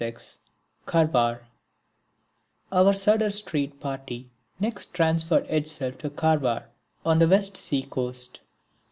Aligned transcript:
(36) 0.03 0.39
Karwar 0.87 1.41
Our 2.71 2.91
Sudder 2.91 3.29
Street 3.29 3.79
party 3.79 4.31
next 4.59 4.95
transferred 4.95 5.45
itself 5.45 5.99
to 5.99 6.09
Karwar 6.09 6.63
on 7.05 7.19
the 7.19 7.27
West 7.27 7.55
Sea 7.55 7.83
coast. 7.83 8.39